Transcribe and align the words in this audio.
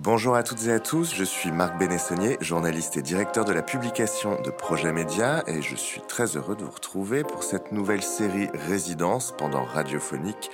Bonjour 0.00 0.36
à 0.36 0.44
toutes 0.44 0.64
et 0.66 0.72
à 0.72 0.78
tous, 0.78 1.12
je 1.12 1.24
suis 1.24 1.50
Marc 1.50 1.76
Bénessonnier, 1.76 2.36
journaliste 2.40 2.96
et 2.96 3.02
directeur 3.02 3.44
de 3.44 3.52
la 3.52 3.62
publication 3.62 4.40
de 4.40 4.50
Projet 4.50 4.92
Média 4.92 5.42
et 5.48 5.60
je 5.60 5.74
suis 5.74 6.00
très 6.02 6.36
heureux 6.36 6.54
de 6.54 6.62
vous 6.62 6.70
retrouver 6.70 7.24
pour 7.24 7.42
cette 7.42 7.72
nouvelle 7.72 8.04
série 8.04 8.48
Résidence 8.54 9.34
pendant 9.36 9.64
radiophonique, 9.64 10.52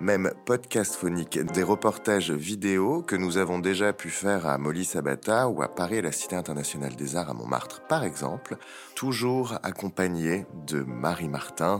même 0.00 0.32
podcast 0.44 0.96
phonique, 0.96 1.38
des 1.38 1.62
reportages 1.62 2.32
vidéo 2.32 3.02
que 3.02 3.14
nous 3.14 3.36
avons 3.38 3.60
déjà 3.60 3.92
pu 3.92 4.10
faire 4.10 4.44
à 4.48 4.58
Molly 4.58 4.84
Sabata 4.84 5.48
ou 5.48 5.62
à 5.62 5.72
Paris 5.72 5.98
à 5.98 6.02
la 6.02 6.10
Cité 6.10 6.34
internationale 6.34 6.96
des 6.96 7.14
arts 7.14 7.30
à 7.30 7.34
Montmartre 7.34 7.82
par 7.86 8.02
exemple, 8.02 8.56
toujours 8.96 9.54
accompagné 9.62 10.46
de 10.66 10.82
Marie 10.82 11.28
Martins, 11.28 11.78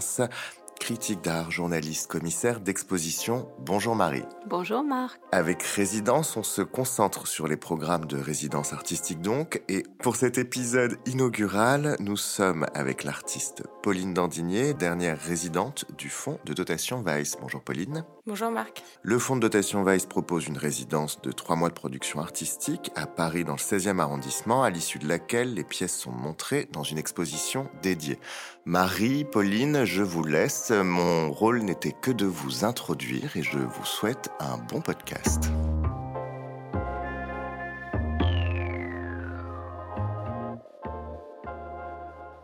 critique 0.81 1.23
d'art, 1.23 1.53
journaliste, 1.53 2.11
commissaire 2.11 2.59
d'exposition. 2.59 3.49
Bonjour 3.61 3.95
Marie. 3.95 4.25
Bonjour 4.49 4.83
Marc. 4.83 5.21
Avec 5.31 5.63
Résidence, 5.63 6.37
on 6.37 6.43
se 6.43 6.63
concentre 6.63 7.29
sur 7.29 7.47
les 7.47 7.57
programmes 7.57 8.07
de 8.07 8.17
résidence 8.17 8.73
artistique 8.73 9.21
donc. 9.21 9.63
Et 9.69 9.85
pour 10.03 10.17
cet 10.17 10.39
épisode 10.39 10.97
inaugural, 11.07 11.97
nous 12.01 12.17
sommes 12.17 12.67
avec 12.75 13.05
l'artiste 13.05 13.63
Pauline 13.83 14.15
Dandinier, 14.15 14.75
dernière 14.75 15.21
résidente 15.21 15.85
du 15.97 16.09
fonds 16.09 16.41
de 16.47 16.55
dotation 16.55 17.03
Weiss. 17.03 17.37
Bonjour 17.41 17.63
Pauline. 17.63 18.05
Bonjour 18.31 18.53
Marc. 18.53 18.85
Le 19.03 19.19
fonds 19.19 19.35
de 19.35 19.41
dotation 19.41 19.83
Weiss 19.83 20.07
propose 20.07 20.47
une 20.47 20.57
résidence 20.57 21.21
de 21.21 21.33
trois 21.33 21.57
mois 21.57 21.69
de 21.69 21.75
production 21.75 22.21
artistique 22.21 22.93
à 22.95 23.09
Paris 23.09 23.43
dans 23.43 23.55
le 23.55 23.59
16e 23.59 23.99
arrondissement, 23.99 24.63
à 24.63 24.71
l'issue 24.71 25.01
de 25.01 25.09
laquelle 25.09 25.53
les 25.53 25.65
pièces 25.65 25.99
sont 25.99 26.13
montrées 26.13 26.69
dans 26.71 26.85
une 26.85 26.97
exposition 26.97 27.69
dédiée. 27.83 28.21
Marie, 28.67 29.25
Pauline, 29.25 29.85
je 29.85 30.05
vous 30.05 30.23
laisse. 30.23 30.71
Mon 30.71 31.33
rôle 31.33 31.63
n'était 31.63 31.91
que 31.91 32.13
de 32.13 32.25
vous 32.25 32.65
introduire 32.65 33.37
et 33.37 33.43
je 33.43 33.59
vous 33.59 33.85
souhaite 33.85 34.31
un 34.39 34.59
bon 34.59 34.81
podcast. 34.81 35.51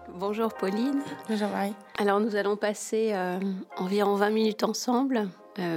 Bonjour 0.08 0.52
Pauline. 0.52 1.02
Bonjour 1.28 1.48
Marie. 1.50 1.74
Alors 1.96 2.18
nous 2.18 2.34
allons 2.34 2.56
passer 2.56 3.12
euh, 3.12 3.38
environ 3.76 4.16
20 4.16 4.30
minutes 4.30 4.64
ensemble 4.64 5.28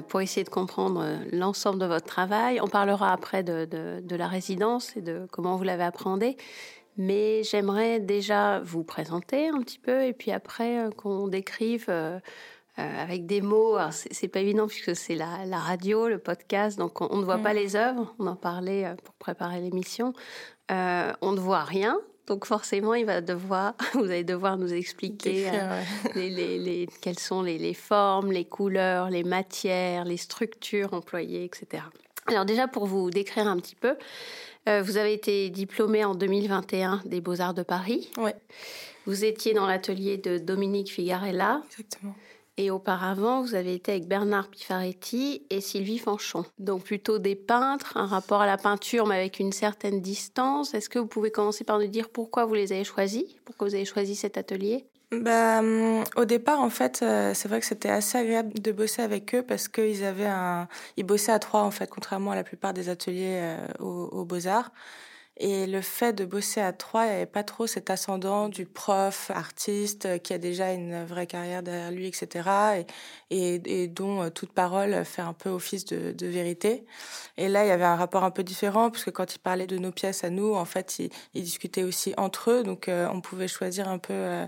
pour 0.08 0.22
essayer 0.22 0.44
de 0.44 0.50
comprendre 0.50 1.02
euh, 1.04 1.18
l'ensemble 1.32 1.80
de 1.80 1.86
votre 1.86 2.06
travail. 2.06 2.60
On 2.62 2.68
parlera 2.68 3.14
après 3.14 3.44
de, 3.44 3.66
de, 3.66 4.16
la 4.16 4.28
résidence 4.28 4.96
et 4.98 5.02
de 5.02 5.28
comment 5.32 5.56
vous 5.56 5.64
l'avez 5.64 5.84
appréhendé. 5.84 6.38
Mais 6.98 7.44
j'aimerais 7.44 8.00
déjà 8.00 8.60
vous 8.60 8.84
présenter 8.84 9.48
un 9.48 9.62
petit 9.62 9.80
peu 9.80 10.04
et 10.04 10.14
puis 10.14 10.32
après 10.32 10.90
qu'on 10.98 11.30
décrive 11.30 11.90
avec 12.76 13.26
des 13.26 13.40
mots. 13.40 13.78
C'est 13.92 14.28
pas 14.28 14.42
évident 14.42 14.68
puisque 14.68 14.98
c'est 14.98 15.16
la, 15.16 15.46
la, 15.46 15.60
radio, 15.60 16.10
le 16.10 16.18
podcast, 16.18 16.78
donc 16.78 17.00
on, 17.00 17.16
ne 17.16 17.24
voit 17.24 17.38
pas 17.38 17.54
mm. 17.54 17.58
les 17.58 17.76
œuvres. 17.78 18.14
On 18.20 18.28
en 18.28 18.36
parlait 18.36 18.96
pour 19.06 19.14
préparer 19.16 19.62
l'émission. 19.62 20.12
on 20.70 21.32
ne 21.32 21.40
voit 21.40 21.64
rien, 21.64 21.98
donc 22.30 22.46
forcément, 22.46 22.94
il 22.94 23.08
va 23.08 23.22
devoir, 23.22 23.74
vous 23.94 24.06
allez 24.06 24.24
devoir 24.24 24.58
nous 24.58 24.72
expliquer 24.72 25.50
euh, 25.52 25.82
les, 26.16 26.88
quelles 27.02 27.18
sont 27.18 27.42
les, 27.42 27.74
formes, 27.74 28.32
les 28.32 28.46
couleurs, 28.46 29.10
les 29.10 29.24
matières, 29.24 30.06
les 30.06 30.18
structures 30.18 30.94
employées, 30.94 31.44
etc. 31.44 31.84
Alors 32.28 32.46
déjà, 32.46 32.68
pour 32.68 32.86
vous 32.86 33.10
décrire 33.10 33.48
un 33.48 33.58
petit 33.58 33.74
peu, 33.76 33.96
euh, 34.68 34.84
vous 34.84 34.98
avez 34.98 35.14
été 35.14 35.50
diplômé 35.50 36.06
en 36.06 36.14
2021 36.14 37.02
des 37.06 37.20
Beaux-Arts 37.20 37.56
de 37.56 37.64
Paris. 37.64 38.12
Oui. 38.18 38.32
Vous 39.08 39.26
étiez 39.26 39.56
dans 39.56 39.66
l'atelier 39.66 40.18
de 40.18 40.38
Dominique 40.38 40.92
Figarella. 40.92 41.64
Exactement. 41.72 42.14
Et 42.62 42.72
auparavant, 42.72 43.42
vous 43.42 43.56
avez 43.56 43.74
été 43.74 43.94
avec 43.94 44.06
Bernard 44.06 44.50
Pifaretti 44.50 45.44
et 45.50 45.62
Sylvie 45.62 45.98
Fanchon. 45.98 46.44
Donc 46.58 46.84
plutôt 46.84 47.18
des 47.18 47.36
peintres, 47.36 47.96
un 47.96 48.06
rapport 48.06 48.42
à 48.42 48.46
la 48.46 48.58
peinture, 48.58 49.08
mais 49.08 49.16
avec 49.16 49.40
une 49.40 49.54
certaine 49.54 50.02
distance. 50.02 50.74
Est-ce 50.74 50.90
que 50.90 51.00
vous 51.00 51.08
pouvez 51.08 51.32
commencer 51.32 51.64
par 51.64 51.80
nous 51.80 51.88
dire 51.88 52.10
pourquoi 52.10 52.44
vous 52.44 52.56
les 52.56 52.74
avez 52.74 52.84
choisis 52.84 53.24
Pourquoi 53.46 53.70
vous 53.70 53.76
avez 53.76 53.86
choisi 53.86 54.14
cet 54.14 54.38
atelier? 54.38 54.86
Bah, 55.14 55.62
au 56.18 56.26
départ, 56.26 56.60
en 56.60 56.70
fait, 56.70 57.00
euh, 57.02 57.34
c'est 57.34 57.48
vrai 57.48 57.62
que 57.62 57.66
c'était 57.66 57.88
assez 57.88 58.18
agréable 58.18 58.60
de 58.60 58.74
bosser 58.74 59.04
avec 59.04 59.34
eux 59.36 59.42
parce 59.42 59.70
qu'ils 59.70 60.04
avaient 60.04 60.28
un, 60.28 60.68
ils 60.98 61.06
bossaient 61.06 61.32
à 61.32 61.40
trois 61.40 61.62
en 61.62 61.72
fait, 61.72 61.88
contrairement 61.90 62.32
à 62.32 62.36
la 62.36 62.44
plupart 62.44 62.74
des 62.74 62.90
ateliers 62.90 63.40
euh, 63.42 63.68
aux 63.80 64.26
Beaux 64.26 64.48
Arts. 64.48 64.74
Et 65.42 65.68
le 65.68 65.80
fait 65.80 66.12
de 66.12 66.26
bosser 66.26 66.60
à 66.60 66.74
trois, 66.74 67.06
il 67.06 67.10
n'y 67.10 67.16
avait 67.16 67.26
pas 67.26 67.46
trop 67.46 67.66
cet 67.66 67.90
ascendant 67.90 68.50
du 68.50 68.66
prof, 68.66 69.32
artiste, 69.34 70.06
euh, 70.06 70.18
qui 70.18 70.34
a 70.34 70.38
déjà 70.38 70.74
une 70.74 71.06
vraie 71.06 71.28
carrière 71.28 71.64
derrière 71.64 71.92
lui, 71.92 72.08
etc. 72.08 72.84
Et, 73.30 73.88
dont 73.88 74.24
euh, 74.24 74.30
toute 74.30 74.52
parole 74.52 75.06
fait 75.06 75.22
un 75.22 75.32
peu 75.32 75.50
office 75.50 75.86
de, 75.86 76.28
vérité. 76.28 76.86
Et 77.38 77.48
là, 77.48 77.64
il 77.64 77.70
y 77.70 77.72
avait 77.72 77.86
un 77.86 77.96
rapport 77.96 78.26
un 78.26 78.32
peu 78.32 78.44
différent, 78.44 78.92
parce 78.92 79.06
que 79.06 79.12
quand 79.12 79.34
il 79.34 79.40
parlait 79.40 79.66
de 79.66 79.78
nos 79.78 79.94
pièces 79.94 80.26
à 80.26 80.30
nous, 80.30 80.56
en 80.56 80.66
fait, 80.66 81.00
ils 81.00 81.10
il 81.34 81.44
discutaient 81.44 81.84
aussi 81.84 82.14
entre 82.18 82.52
eux. 82.52 82.64
Donc, 82.64 82.90
euh, 82.90 83.08
on 83.10 83.22
pouvait 83.22 83.48
choisir 83.48 83.88
un 83.88 83.98
peu 83.98 84.46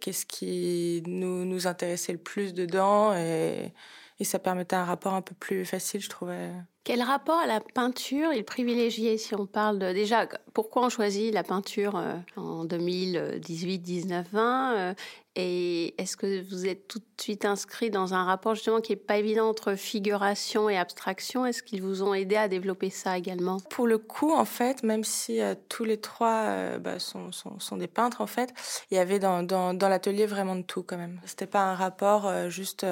qu'est-ce 0.00 0.24
qui 0.24 1.02
nous, 1.06 1.66
intéressait 1.66 2.12
le 2.12 2.18
plus 2.18 2.54
dedans. 2.54 3.12
Et 3.14 4.24
ça 4.24 4.38
permettait 4.38 4.76
un 4.76 4.84
rapport 4.84 5.14
un 5.14 5.22
peu 5.22 5.34
plus 5.34 5.64
facile, 5.64 6.00
je 6.00 6.08
trouvais. 6.08 6.50
Quel 6.84 7.02
rapport 7.02 7.38
à 7.38 7.46
la 7.46 7.60
peinture 7.60 8.32
il 8.32 8.44
privilégié 8.44 9.18
si 9.18 9.34
on 9.34 9.46
parle 9.46 9.78
de 9.78 9.92
déjà 9.92 10.26
pourquoi 10.54 10.86
on 10.86 10.88
choisit 10.88 11.32
la 11.34 11.42
peinture 11.42 11.96
euh, 11.96 12.14
en 12.36 12.64
2018, 12.64 13.78
19, 13.78 14.26
20 14.32 14.94
et 15.40 15.94
est-ce 16.02 16.16
que 16.16 16.42
vous 16.50 16.66
êtes 16.66 16.88
tout 16.88 16.98
de 16.98 17.04
suite 17.16 17.44
inscrit 17.44 17.90
dans 17.90 18.12
un 18.12 18.24
rapport 18.24 18.56
justement 18.56 18.80
qui 18.80 18.92
est 18.92 18.96
pas 18.96 19.18
évident 19.18 19.48
entre 19.48 19.76
figuration 19.76 20.68
et 20.68 20.76
abstraction? 20.76 21.46
Est-ce 21.46 21.62
qu'ils 21.62 21.80
vous 21.80 22.02
ont 22.02 22.12
aidé 22.12 22.34
à 22.34 22.48
développer 22.48 22.90
ça 22.90 23.16
également? 23.16 23.58
Pour 23.70 23.86
le 23.86 23.98
coup, 23.98 24.32
en 24.32 24.44
fait, 24.44 24.82
même 24.82 25.04
si 25.04 25.40
euh, 25.40 25.54
tous 25.68 25.84
les 25.84 26.00
trois 26.00 26.40
euh, 26.46 26.78
bah, 26.80 26.98
sont, 26.98 27.30
sont, 27.30 27.60
sont, 27.60 27.76
des 27.76 27.86
peintres, 27.86 28.20
en 28.20 28.26
fait, 28.26 28.52
il 28.90 28.96
y 28.96 28.98
avait 28.98 29.20
dans, 29.20 29.44
dans, 29.44 29.88
l'atelier 29.88 30.26
vraiment 30.26 30.56
de 30.56 30.62
tout 30.62 30.82
quand 30.82 30.96
même. 30.96 31.20
C'était 31.24 31.46
pas 31.46 31.66
un 31.66 31.76
rapport 31.76 32.50
juste 32.50 32.84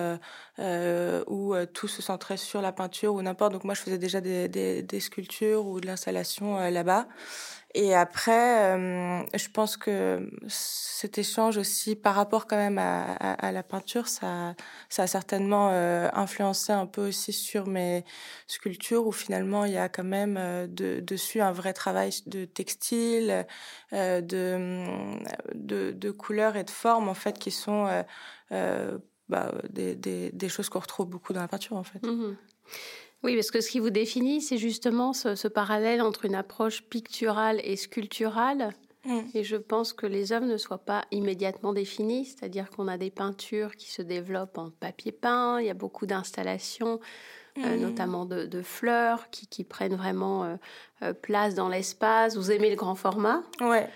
où 1.26 1.54
tout 1.74 1.88
se 1.88 2.00
centrait 2.00 2.36
sur 2.36 2.62
la 2.62 2.70
peinture 2.70 3.14
ou 3.14 3.22
n'importe. 3.22 3.54
Donc 3.54 3.64
je 3.76 3.82
faisais 3.82 3.98
déjà 3.98 4.20
des, 4.20 5.00
sculptures 5.00 5.66
ou 5.66 5.80
de 5.80 5.86
l'installation 5.86 6.58
là-bas. 6.70 7.06
Et 7.78 7.94
après, 7.94 8.74
euh, 8.74 9.22
je 9.34 9.48
pense 9.50 9.76
que 9.76 10.30
cet 10.48 11.18
échange 11.18 11.58
aussi 11.58 11.94
par 11.94 12.14
rapport 12.14 12.46
quand 12.46 12.56
même 12.56 12.78
à, 12.78 13.52
la 13.52 13.62
peinture, 13.62 14.08
ça, 14.08 14.54
a 14.96 15.06
certainement 15.06 15.68
euh, 15.72 16.08
influencé 16.14 16.72
un 16.72 16.86
peu 16.86 17.08
aussi 17.08 17.34
sur 17.34 17.66
mes 17.66 18.02
sculptures 18.46 19.06
où 19.06 19.12
finalement 19.12 19.66
il 19.66 19.72
y 19.72 19.76
a 19.76 19.90
quand 19.90 20.04
même 20.04 20.38
euh, 20.38 20.66
de, 20.66 21.00
dessus 21.00 21.42
un 21.42 21.52
vrai 21.52 21.74
travail 21.74 22.12
de 22.24 22.46
textile, 22.46 23.46
de, 23.92 24.22
de, 25.52 26.10
couleurs 26.12 26.56
et 26.56 26.64
de 26.64 26.70
formes 26.70 27.10
en 27.10 27.14
fait 27.14 27.38
qui 27.38 27.50
sont 27.50 27.86
bah, 29.28 29.52
des, 29.68 30.48
choses 30.48 30.70
qu'on 30.70 30.80
retrouve 30.80 31.08
beaucoup 31.08 31.34
dans 31.34 31.42
la 31.42 31.48
peinture 31.48 31.76
en 31.76 31.84
fait. 31.84 32.02
Mmh 32.02 32.36
oui, 33.22 33.34
parce 33.34 33.50
que 33.50 33.60
ce 33.60 33.70
qui 33.70 33.80
vous 33.80 33.90
définit, 33.90 34.40
c'est 34.40 34.58
justement 34.58 35.12
ce, 35.12 35.48
parallèle 35.48 36.02
entre 36.02 36.24
une 36.24 36.34
approche 36.34 36.82
picturale 36.82 37.60
et 37.64 37.76
sculpturale. 37.76 38.74
Mm. 39.04 39.20
Et 39.34 39.44
je 39.44 39.56
pense 39.56 39.92
que 39.92 40.06
les 40.06 40.32
œuvres 40.32 40.46
ne 40.46 40.56
soient 40.56 40.84
pas 40.84 41.04
immédiatement 41.10 41.72
définies, 41.72 42.26
c'est-à-dire 42.26 42.70
qu'on 42.70 42.88
a 42.88 42.98
des 42.98 43.10
peintures 43.10 43.76
qui 43.76 43.90
se 43.90 44.02
développent 44.02 44.58
en 44.58 44.70
papier 44.70 45.12
peint, 45.12 45.60
il 45.60 45.66
y 45.66 45.70
a 45.70 45.74
beaucoup 45.74 46.06
d'installations 46.06 47.00
euh, 47.58 47.76
mm. 47.76 47.80
notamment 47.80 48.26
de, 48.26 48.62
fleurs 48.62 49.30
qui, 49.30 49.46
qui, 49.46 49.64
prennent 49.64 49.94
vraiment 49.94 50.44
euh, 50.44 50.56
euh, 51.02 51.12
place 51.14 51.54
dans 51.54 51.68
l'espace. 51.68 52.36
Vous 52.36 52.50
aimez 52.52 52.70
le 52.70 52.76
grand 52.76 52.94
format? 52.94 53.42
Ouais. 53.60 53.88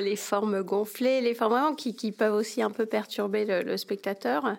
les 0.00 0.16
formes 0.16 0.62
gonflées, 0.62 1.20
les 1.20 1.34
formes 1.34 1.76
qui, 1.76 1.94
qui, 1.94 2.10
peuvent 2.10 2.34
aussi 2.34 2.62
un 2.62 2.70
peu 2.70 2.86
perturber 2.86 3.44
le, 3.44 3.76
spectateur. 3.76 4.56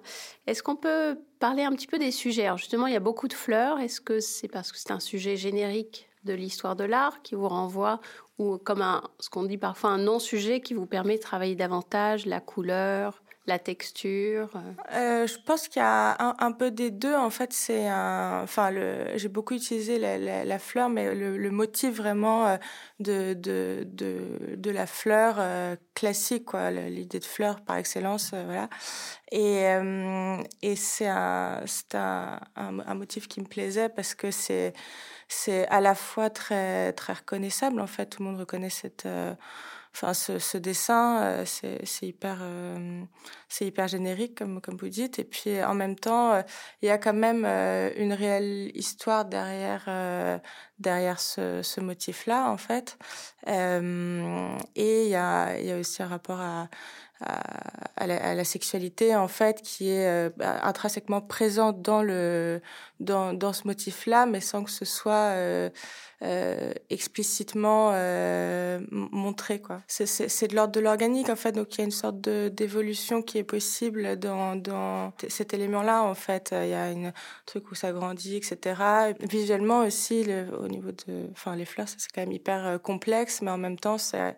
Est-ce 0.48 0.64
qu'on 0.64 0.76
peut 0.76 1.18
parler 1.46 1.62
un 1.62 1.74
petit 1.74 1.86
peu 1.86 2.00
des 2.00 2.10
sujets 2.10 2.46
Alors 2.46 2.58
Justement, 2.58 2.88
il 2.88 2.94
y 2.94 2.96
a 2.96 3.00
beaucoup 3.00 3.28
de 3.28 3.34
fleurs. 3.34 3.80
Est-ce 3.80 4.02
que 4.02 4.20
c'est 4.20 4.48
parce 4.48 4.72
que 4.72 4.80
c'est 4.80 4.90
un 4.90 5.00
sujet 5.00 5.38
générique 5.38 6.10
de 6.24 6.34
l'histoire 6.34 6.76
de 6.76 6.86
l'art 6.86 7.22
qui 7.22 7.36
vous 7.36 7.48
renvoie 7.48 8.02
ou 8.40 8.58
comme 8.58 8.82
un, 8.82 9.04
ce 9.20 9.30
qu'on 9.30 9.44
dit 9.44 9.60
parfois 9.60 9.92
un 9.92 10.00
non-sujet 10.00 10.60
qui 10.60 10.74
vous 10.74 10.88
permet 10.88 11.18
de 11.18 11.22
travailler 11.22 11.54
davantage 11.54 12.26
la 12.26 12.40
couleur, 12.40 13.22
la 13.48 13.60
texture 13.60 14.50
euh, 14.94 15.28
Je 15.28 15.38
pense 15.46 15.68
qu'il 15.68 15.80
y 15.80 15.86
a 15.86 16.36
un, 16.40 16.52
peu 16.52 16.72
des 16.72 16.92
deux. 16.92 17.16
En 17.16 17.30
fait, 17.30 17.54
c'est 17.54 17.88
un. 17.88 18.42
Enfin, 18.44 18.72
j'ai 19.16 19.30
beaucoup 19.30 19.54
utilisé 19.54 20.00
la, 20.00 20.60
fleur, 20.60 20.90
mais 20.90 21.14
le, 21.14 21.52
motif 21.52 21.96
vraiment 21.96 22.48
euh, 22.48 22.58
de, 23.00 23.34
de, 23.34 23.84
de, 23.86 24.56
de 24.56 24.72
la 24.72 24.88
fleur 24.88 25.36
euh, 25.38 25.76
classique, 25.94 26.46
quoi, 26.46 26.72
l'idée 26.72 27.20
de 27.20 27.26
fleur 27.26 27.62
par 27.62 27.78
excellence, 27.78 28.32
voilà. 28.32 28.70
Et, 29.32 29.66
et 30.62 30.76
c'est 30.76 31.08
un, 31.08 31.64
un, 31.94 32.40
un, 32.56 32.80
un, 32.80 32.96
motif 32.96 33.28
qui 33.28 33.42
me 33.42 33.46
plaisait 33.46 33.90
parce 33.90 34.16
que 34.16 34.32
c'est 34.32 34.74
c'est 35.28 35.68
à 35.70 35.82
la 35.82 35.96
fois 35.96 36.30
très 36.30 36.94
très 36.94 37.14
reconnaissable 37.14 37.82
en 37.82 37.88
fait 37.88 38.06
tout 38.06 38.22
le 38.24 38.30
monde 38.30 38.40
reconnaît 38.40 38.70
cette 38.70 39.08
enfin, 39.96 40.14
ce, 40.14 40.58
dessin, 40.58 41.44
c'est 41.46 42.08
hyper, 42.08 42.40
c'est 43.48 43.66
hyper 43.66 43.88
générique, 43.88 44.38
comme, 44.38 44.62
comme 44.62 44.76
vous 44.78 44.90
dites. 44.90 45.20
Et 45.20 45.24
puis, 45.24 45.64
en 45.64 45.74
même 45.74 45.96
temps, 45.96 46.44
il 46.82 46.88
y 46.88 46.90
a 46.90 46.98
quand 46.98 47.14
même 47.14 47.46
une 47.98 48.14
réelle 48.14 48.72
histoire 48.76 49.26
derrière, 49.26 50.42
derrière 50.80 51.20
ce, 51.20 51.62
ce 51.62 51.80
motif-là, 51.80 52.50
en 52.50 52.58
fait. 52.58 52.98
et 53.48 55.04
il 55.06 55.10
y 55.10 55.16
a 55.16 55.78
aussi 55.80 56.04
un 56.04 56.08
rapport 56.08 56.42
à, 56.42 56.68
à, 57.22 58.08
la, 58.08 58.44
sexualité 58.44 59.16
en 59.16 59.28
fait 59.28 59.62
qui 59.62 59.90
est 59.90 60.06
euh, 60.06 60.30
intrinsèquement 60.40 61.22
présente 61.22 61.82
dans 61.82 62.04
le 62.04 62.62
dans, 63.00 63.34
dans 63.34 63.54
ce 63.54 63.66
motif 63.66 64.06
là 64.06 64.26
mais 64.26 64.42
sans 64.42 64.64
que 64.64 64.72
ce 64.72 64.84
soit 64.84 65.32
euh, 65.34 65.70
euh, 66.22 66.74
explicitement 66.90 67.92
montré 68.90 69.62
quoi. 69.62 69.82
C'est 69.88 70.48
de 70.48 70.56
l'ordre 70.56 70.74
de 70.74 70.80
l'organique 70.80 71.30
en 71.30 71.36
fait. 71.36 71.52
Donc 71.54 71.76
il 71.76 71.80
y 71.80 71.82
a 71.82 71.86
une 71.86 71.92
sorte 71.92 72.20
de 72.20 72.50
d'évolution 72.50 73.22
qui 73.22 73.38
est 73.38 73.44
possible 73.44 74.18
dans 74.18 74.56
dans 74.56 75.14
cet 75.30 75.54
élément 75.54 75.84
là 75.84 76.04
en 76.04 76.16
fait. 76.16 76.54
Il 76.54 76.70
y 76.70 76.74
a 76.74 76.92
une 76.92 77.14
truc 77.46 77.72
où 77.72 77.76
ça 77.76 77.92
grandit 77.92 78.36
etc 78.36 79.14
visuellement 79.22 79.80
aussi 79.80 80.24
le, 80.24 80.48
au 80.58 80.68
niveau 80.68 80.92
de 80.92 81.30
enfin 81.32 81.56
les 81.56 81.66
fleurs 81.66 81.88
c'est 81.88 82.12
quand 82.14 82.22
même 82.22 82.32
hyper 82.32 82.80
complexe 82.82 83.42
mais 83.42 83.52
en 83.52 83.58
même 83.58 83.80
temps 83.80 83.98
c'est 83.98 84.36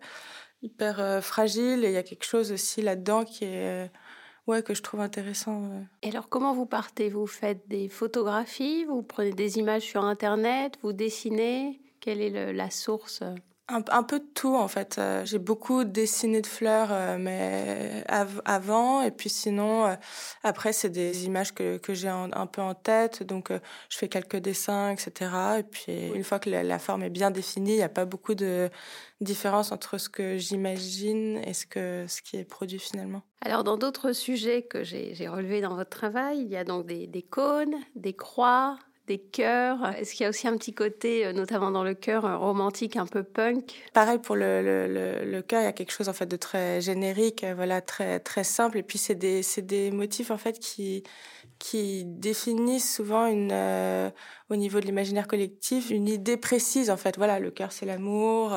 hyper 0.62 1.00
euh, 1.00 1.20
fragile 1.20 1.84
et 1.84 1.88
il 1.88 1.94
y 1.94 1.98
a 1.98 2.02
quelque 2.02 2.24
chose 2.24 2.52
aussi 2.52 2.82
là-dedans 2.82 3.24
qui 3.24 3.44
est 3.44 3.86
euh, 3.86 3.88
ouais 4.46 4.62
que 4.62 4.74
je 4.74 4.82
trouve 4.82 5.00
intéressant. 5.00 5.70
Et 6.02 6.10
alors 6.10 6.28
comment 6.28 6.54
vous 6.54 6.66
partez? 6.66 7.08
Vous 7.08 7.26
faites 7.26 7.68
des 7.68 7.88
photographies, 7.88 8.84
vous 8.84 9.02
prenez 9.02 9.32
des 9.32 9.58
images 9.58 9.82
sur 9.82 10.04
internet, 10.04 10.78
vous 10.82 10.92
dessinez? 10.92 11.80
Quelle 12.00 12.20
est 12.20 12.52
la 12.52 12.70
source? 12.70 13.22
Un, 13.68 14.02
peu 14.02 14.18
de 14.18 14.24
tout 14.34 14.56
en 14.56 14.68
fait. 14.68 14.96
Euh, 14.98 15.24
j'ai 15.24 15.38
beaucoup 15.38 15.84
dessiné 15.84 16.40
de 16.40 16.46
fleurs, 16.46 16.88
euh, 16.90 17.18
mais 17.18 18.02
avant 18.44 19.02
et 19.02 19.10
puis 19.10 19.28
sinon 19.28 19.86
euh, 19.86 19.94
après 20.42 20.72
c'est 20.72 20.88
des 20.88 21.26
images 21.26 21.52
que, 21.54 21.76
que 21.76 21.92
j'ai 21.92 22.08
un, 22.08 22.46
peu 22.46 22.62
en 22.62 22.74
tête, 22.74 23.22
donc 23.22 23.52
je 23.88 23.98
fais 23.98 24.08
quelques 24.08 24.36
dessins, 24.36 24.90
etc. 24.90 25.30
Et 25.58 25.62
puis 25.62 25.92
une 26.14 26.24
fois 26.24 26.38
que 26.38 26.48
la, 26.48 26.78
forme 26.78 27.02
est 27.02 27.10
bien 27.10 27.30
définie, 27.30 27.72
il 27.72 27.76
n'y 27.76 27.82
a 27.82 27.88
pas 27.88 28.06
beaucoup 28.06 28.34
de 28.34 28.70
différence 29.20 29.72
entre 29.72 29.98
ce 29.98 30.08
que 30.08 30.38
j'imagine 30.38 31.38
et 31.44 31.52
ce 31.52 31.66
que 31.66 32.06
ce 32.08 32.22
qui 32.22 32.36
est 32.36 32.44
produit 32.44 32.78
finalement. 32.78 33.22
Alors 33.44 33.64
dans 33.64 33.76
d'autres 33.76 34.12
sujets 34.12 34.62
que 34.62 34.82
j'ai 34.82 35.28
relevés 35.28 35.60
dans 35.60 35.74
votre 35.74 35.90
travail, 35.90 36.40
il 36.40 36.48
y 36.48 36.56
a 36.56 36.64
donc 36.64 36.86
des, 36.86 37.06
des 37.06 37.22
cônes, 37.22 37.74
des 37.94 38.14
croix, 38.14 38.78
des 39.08 39.18
chœurs 39.18 39.94
Est-ce 39.96 40.12
qu'il 40.12 40.22
y 40.22 40.26
a 40.26 40.28
aussi 40.28 40.46
un 40.46 40.56
petit 40.56 40.74
côté, 40.74 41.26
euh, 41.26 41.32
notamment 41.32 41.70
dans 41.70 41.82
le 41.82 41.94
chœur, 41.94 42.24
euh, 42.24 42.36
romantique, 42.36 42.96
un 42.96 43.06
peu 43.06 43.22
punk? 43.22 43.74
Pareil 43.94 44.18
pour 44.18 44.36
le, 44.36 44.62
le, 44.62 45.24
le, 45.24 45.42
chœur, 45.42 45.62
il 45.62 45.64
y 45.64 45.68
a 45.68 45.72
quelque 45.72 45.92
chose 45.92 46.08
en 46.08 46.12
fait 46.12 46.26
de 46.26 46.36
très 46.36 46.80
générique, 46.80 47.42
euh, 47.42 47.54
voilà, 47.54 47.80
très 47.80 48.20
très 48.20 48.44
simple. 48.44 48.78
Et 48.78 48.82
puis 48.82 48.98
c'est 48.98 49.14
des 49.14 49.42
des 49.62 49.90
motifs 49.90 50.30
en 50.30 50.38
fait 50.38 50.58
qui 50.58 51.02
qui 51.58 52.04
définissent 52.04 52.94
souvent 52.94 53.26
une 53.26 53.52
au 54.48 54.56
niveau 54.56 54.78
de 54.78 54.86
l'imaginaire 54.86 55.26
collectif 55.26 55.90
une 55.90 56.06
idée 56.06 56.36
précise 56.36 56.88
en 56.90 56.96
fait. 56.96 57.16
Voilà, 57.16 57.40
le 57.40 57.50
cœur 57.50 57.72
c'est 57.72 57.86
l'amour 57.86 58.56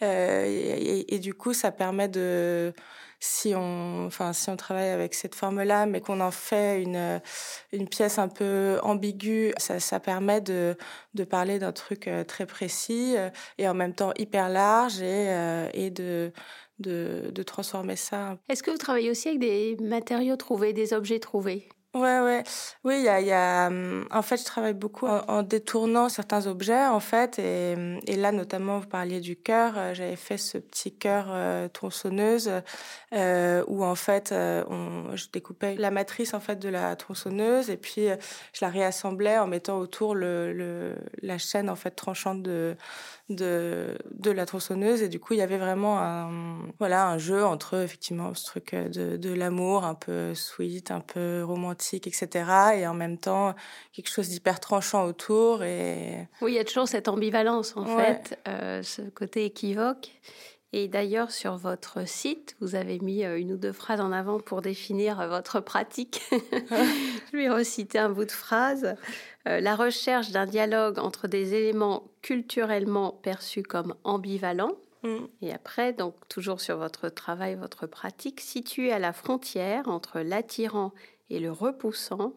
et, 0.00 1.18
du 1.18 1.34
coup 1.34 1.52
ça 1.52 1.70
permet 1.70 2.08
de 2.08 2.72
si 3.20 3.54
on, 3.54 4.06
enfin, 4.06 4.32
si 4.32 4.48
on 4.48 4.56
travaille 4.56 4.88
avec 4.88 5.14
cette 5.14 5.34
forme-là, 5.34 5.84
mais 5.84 6.00
qu'on 6.00 6.20
en 6.20 6.30
fait 6.30 6.82
une, 6.82 7.20
une 7.72 7.86
pièce 7.86 8.18
un 8.18 8.28
peu 8.28 8.78
ambiguë, 8.82 9.52
ça, 9.58 10.00
permet 10.00 10.40
de, 10.40 10.76
de 11.14 11.24
parler 11.24 11.58
d'un 11.58 11.72
truc 11.72 12.08
euh, 12.08 12.24
très 12.24 12.46
précis 12.46 13.14
euh, 13.16 13.28
et 13.58 13.68
en 13.68 13.74
même 13.74 13.94
temps 13.94 14.12
hyper 14.16 14.48
large 14.48 15.02
et, 15.02 15.28
euh, 15.28 15.68
et 15.74 15.90
de, 15.90 16.32
de 16.78 17.42
transformer 17.42 17.96
ça. 17.96 18.38
Est-ce 18.48 18.62
que 18.62 18.70
vous 18.70 18.78
travaillez 18.78 19.10
aussi 19.10 19.28
avec 19.28 19.40
des 19.40 19.76
matériaux 19.80 20.36
trouvés, 20.36 20.72
des 20.72 20.94
objets 20.94 21.20
trouvés? 21.20 21.68
Ouais, 21.92 22.20
ouais. 22.20 22.44
Oui, 22.84 22.98
il 23.00 23.02
y 23.26 23.32
a, 23.32 23.68
en 24.12 24.22
fait, 24.22 24.36
je 24.36 24.44
travaille 24.44 24.74
beaucoup 24.74 25.08
en, 25.08 25.42
détournant 25.42 26.08
certains 26.08 26.46
objets, 26.46 26.86
en 26.86 27.00
fait, 27.00 27.40
et, 27.40 27.74
là, 28.16 28.30
notamment, 28.30 28.78
vous 28.78 28.86
parliez 28.86 29.18
du 29.18 29.34
cœur. 29.34 29.92
J'avais 29.94 30.14
fait 30.14 30.36
ce 30.38 30.58
petit 30.58 30.96
cœur 30.96 31.34
tronçonneuse 31.72 32.48
où, 33.12 33.84
en 33.84 33.94
fait, 33.96 34.28
je 34.30 35.24
découpais 35.32 35.74
la 35.74 35.90
matrice, 35.90 36.32
en 36.32 36.38
fait, 36.38 36.60
de 36.60 36.68
la 36.68 36.94
tronçonneuse 36.94 37.70
et 37.70 37.76
puis 37.76 38.06
je 38.52 38.64
la 38.64 38.68
réassemblais 38.68 39.38
en 39.38 39.48
mettant 39.48 39.78
autour 39.80 40.14
le, 40.14 40.94
la 41.22 41.38
chaîne, 41.38 41.68
en 41.68 41.76
fait, 41.76 41.90
tranchante 41.90 42.40
de 42.40 42.76
de, 43.30 44.30
la 44.30 44.46
tronçonneuse 44.46 45.02
et 45.02 45.08
du 45.08 45.20
coup 45.20 45.34
il 45.34 45.38
y 45.38 45.42
avait 45.42 45.58
vraiment 45.58 45.98
un 46.00 46.58
voilà 46.78 47.08
un 47.08 47.18
jeu 47.18 47.44
entre 47.44 47.78
effectivement 47.82 48.34
ce 48.34 48.44
truc 48.44 48.74
de 48.74 49.32
l'amour 49.32 49.84
un 49.84 49.94
peu 49.94 50.34
sweet 50.34 50.90
un 50.90 51.00
peu 51.00 51.42
romantique 51.44 51.79
etc 51.92 52.28
et 52.76 52.86
en 52.86 52.94
même 52.94 53.18
temps 53.18 53.54
quelque 53.92 54.10
chose 54.10 54.28
d'hyper 54.28 54.60
tranchant 54.60 55.04
autour 55.04 55.62
et 55.62 56.28
oui 56.40 56.52
il 56.52 56.54
y 56.56 56.58
a 56.58 56.64
toujours 56.64 56.88
cette 56.88 57.08
ambivalence 57.08 57.76
en 57.76 57.84
fait 57.84 58.38
euh, 58.48 58.82
ce 58.82 59.02
côté 59.02 59.44
équivoque 59.44 60.10
et 60.72 60.86
d'ailleurs, 60.86 61.32
sur 61.32 61.56
votre 61.56 62.06
site, 62.06 62.56
vous 62.60 62.76
avez 62.76 63.00
mis 63.00 63.24
euh, 63.24 63.38
une 63.38 63.52
ou 63.52 63.56
deux 63.56 63.72
phrases 63.72 64.00
en 64.00 64.12
avant 64.12 64.38
pour 64.38 64.62
définir 64.62 65.20
euh, 65.20 65.26
votre 65.26 65.58
pratique. 65.58 66.22
Je 66.30 67.36
vais 67.36 67.48
reciter 67.48 67.98
un 67.98 68.10
bout 68.10 68.24
de 68.24 68.30
phrase. 68.30 68.94
Euh, 69.48 69.60
la 69.60 69.74
recherche 69.74 70.30
d'un 70.30 70.46
dialogue 70.46 71.00
entre 71.00 71.26
des 71.26 71.54
éléments 71.54 72.04
culturellement 72.22 73.10
perçus 73.10 73.64
comme 73.64 73.96
ambivalents, 74.04 74.76
mm. 75.02 75.16
et 75.42 75.52
après, 75.52 75.92
donc 75.92 76.14
toujours 76.28 76.60
sur 76.60 76.76
votre 76.76 77.08
travail, 77.08 77.56
votre 77.56 77.88
pratique, 77.88 78.40
située 78.40 78.92
à 78.92 79.00
la 79.00 79.12
frontière 79.12 79.88
entre 79.88 80.20
l'attirant 80.20 80.92
et 81.30 81.38
le 81.38 81.50
repoussant, 81.50 82.34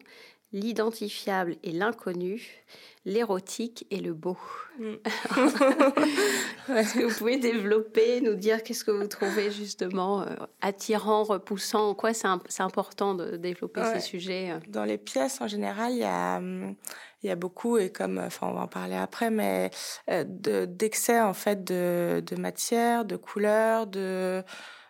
l'identifiable 0.54 1.56
et 1.64 1.72
l'inconnu, 1.72 2.64
l'érotique 3.04 3.86
et 3.90 3.98
le 3.98 4.14
beau. 4.14 4.38
Mm. 4.78 4.94
Est-ce 6.76 6.94
que 6.94 7.04
vous 7.04 7.18
pouvez 7.18 7.38
développer, 7.38 8.20
nous 8.20 8.34
dire 8.34 8.62
qu'est-ce 8.62 8.84
que 8.84 8.92
vous 8.92 9.08
trouvez 9.08 9.50
justement 9.50 10.22
euh, 10.22 10.26
attirant, 10.60 11.24
repoussant? 11.24 11.90
En 11.90 11.94
quoi 11.94 12.14
c'est 12.14 12.28
important 12.60 13.14
de 13.14 13.36
développer 13.36 13.82
ces 13.94 14.00
sujets 14.00 14.52
euh? 14.52 14.60
Dans 14.68 14.84
les 14.84 14.96
pièces, 14.96 15.40
en 15.40 15.48
général, 15.48 15.92
il 15.92 15.98
y 15.98 16.04
a, 16.04 16.40
il 16.40 17.26
y 17.26 17.30
a 17.30 17.36
beaucoup, 17.36 17.76
et 17.76 17.90
comme, 17.90 18.18
enfin, 18.18 18.46
on 18.46 18.54
va 18.54 18.62
en 18.62 18.68
parler 18.68 18.96
après, 18.96 19.30
mais 19.30 19.70
euh, 20.08 20.24
d'excès 20.24 21.20
en 21.20 21.34
fait 21.34 21.64
de, 21.64 22.22
de 22.24 22.36
matière, 22.36 23.04
de 23.04 23.16
couleurs, 23.16 23.88
de 23.88 24.44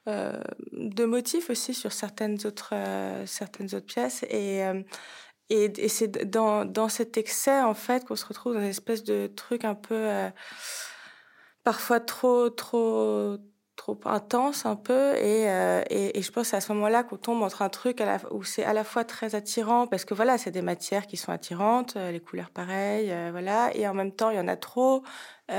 de 0.06 1.04
motifs 1.04 1.50
aussi 1.50 1.74
sur 1.74 1.92
certaines 1.92 2.38
autres 2.46 2.74
certaines 3.26 3.74
autres 3.74 3.86
pièces. 3.86 4.22
Et 4.30 4.62
et, 5.50 5.64
et 5.76 5.88
c'est 5.88 6.08
dans, 6.30 6.64
dans 6.64 6.88
cet 6.88 7.18
excès, 7.18 7.60
en 7.60 7.74
fait, 7.74 8.04
qu'on 8.04 8.16
se 8.16 8.24
retrouve 8.26 8.54
dans 8.54 8.60
une 8.60 8.66
espèce 8.66 9.04
de 9.04 9.26
truc 9.26 9.64
un 9.64 9.74
peu, 9.74 9.94
euh, 9.94 10.30
parfois 11.64 12.00
trop, 12.00 12.48
trop, 12.50 13.36
trop 13.76 13.98
intense 14.04 14.66
un 14.66 14.76
peu 14.76 15.14
et, 15.16 15.50
euh, 15.50 15.82
et, 15.90 16.18
et, 16.18 16.22
je 16.22 16.30
pense 16.30 16.54
à 16.54 16.60
ce 16.60 16.72
moment-là 16.72 17.02
qu'on 17.02 17.16
tombe 17.16 17.42
entre 17.42 17.62
un 17.62 17.68
truc 17.68 18.02
où 18.30 18.44
c'est 18.44 18.64
à 18.64 18.72
la 18.72 18.84
fois 18.84 19.04
très 19.04 19.34
attirant 19.34 19.86
parce 19.86 20.04
que 20.04 20.14
voilà 20.14 20.38
c'est 20.38 20.52
des 20.52 20.62
matières 20.62 21.06
qui 21.06 21.16
sont 21.16 21.32
attirantes 21.32 21.96
euh, 21.96 22.12
les 22.12 22.20
couleurs 22.20 22.50
pareilles 22.50 23.10
euh, 23.10 23.30
voilà 23.32 23.74
et 23.74 23.88
en 23.88 23.94
même 23.94 24.12
temps 24.12 24.30
il 24.30 24.36
y 24.36 24.40
en 24.40 24.48
a 24.48 24.56
trop 24.56 25.02
il 25.50 25.54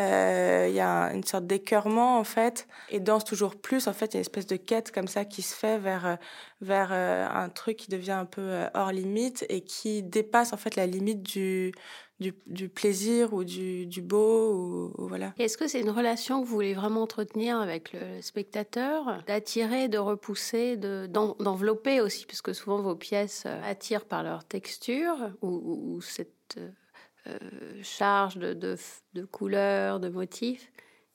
y 0.74 0.80
a 0.80 1.14
une 1.14 1.24
sorte 1.24 1.46
d'écœurement 1.46 2.18
en 2.18 2.24
fait 2.24 2.68
et 2.90 3.00
danse 3.00 3.24
toujours 3.24 3.56
plus 3.56 3.88
en 3.88 3.94
fait 3.94 4.08
il 4.08 4.14
y 4.14 4.18
a 4.18 4.20
une 4.20 4.22
espèce 4.22 4.48
de 4.48 4.56
quête 4.56 4.92
comme 4.92 5.08
ça 5.08 5.26
qui 5.26 5.44
se 5.44 5.54
fait 5.54 5.78
vers 5.78 6.18
vers 6.60 6.92
un 6.92 7.50
truc 7.50 7.78
qui 7.78 7.92
devient 7.92 8.14
un 8.14 8.26
peu 8.26 8.62
hors 8.74 8.92
limite 8.92 9.46
et 9.48 9.62
qui 9.62 10.02
dépasse 10.02 10.54
en 10.54 10.58
fait 10.58 10.76
la 10.76 10.88
limite 10.88 11.22
du 11.22 11.72
du, 12.20 12.34
du, 12.48 12.70
plaisir 12.70 13.34
ou 13.34 13.44
du, 13.44 13.86
du 13.86 14.02
beau. 14.02 14.92
Ou, 14.98 15.08
voilà. 15.08 15.34
Est-ce 15.38 15.58
que 15.58 15.68
c'est 15.68 15.82
une 15.82 15.90
relation 15.90 16.42
que 16.42 16.48
vous 16.48 16.54
voulez 16.54 16.74
vraiment 16.74 17.02
entretenir 17.02 17.60
avec 17.60 17.94
le 17.94 18.22
spectateur 18.22 19.24
D'attirer, 19.28 19.88
de 19.88 19.98
repousser, 19.98 20.78
d'envelopper 20.78 22.02
aussi, 22.02 22.26
parce 22.26 22.42
que 22.42 22.54
souvent 22.54 22.82
vos 22.82 22.96
pièces 22.96 23.44
euh, 23.46 23.62
attirent 23.64 24.06
par 24.06 24.24
leur 24.24 24.46
texture 24.46 25.32
ou, 25.42 25.96
ou 25.96 26.02
cette 26.02 26.60
euh, 27.28 27.38
charge 27.82 28.38
de, 28.38 28.54
de, 28.54 28.78
de 29.14 29.26
couleurs, 29.26 30.00
de 30.00 30.10
motifs. 30.10 30.72